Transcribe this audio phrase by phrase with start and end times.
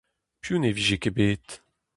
[0.41, 1.47] Piv ne vije ket bet?